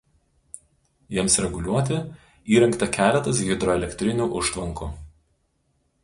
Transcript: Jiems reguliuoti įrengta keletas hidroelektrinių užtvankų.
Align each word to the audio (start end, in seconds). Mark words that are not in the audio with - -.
Jiems 1.15 1.35
reguliuoti 1.45 1.99
įrengta 2.55 2.87
keletas 2.95 3.41
hidroelektrinių 3.49 4.27
užtvankų. 4.41 4.89